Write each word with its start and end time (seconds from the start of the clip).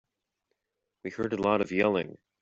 We 1.03 1.11
heard 1.11 1.31
a 1.33 1.37
lot 1.43 1.61
of 1.61 1.71
yelling. 1.71 2.17